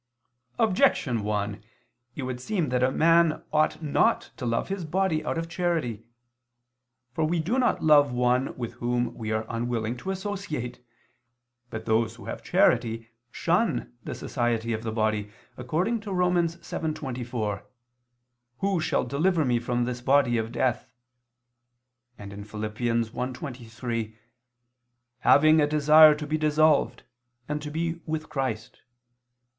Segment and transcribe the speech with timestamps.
[0.57, 1.63] Objection 1:
[2.15, 6.05] It would seem that a man ought not to love his body out of charity.
[7.13, 10.83] For we do not love one with whom we are unwilling to associate.
[11.69, 16.33] But those who have charity shun the society of the body, according to Rom.
[16.33, 17.61] 7:24:
[18.57, 20.89] "Who shall deliver me from the body of this death?"
[22.17, 22.61] and Phil.
[22.61, 24.15] 1:23:
[25.19, 27.03] "Having a desire to be dissolved
[27.47, 28.81] and to be with Christ."